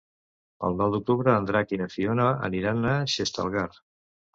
El 0.69 0.77
nou 0.79 0.95
d'octubre 0.95 1.35
en 1.41 1.47
Drac 1.51 1.75
i 1.77 1.81
na 1.85 1.91
Fiona 1.99 2.29
aniran 2.51 2.93
a 2.97 2.99
Xestalgar. 3.19 3.73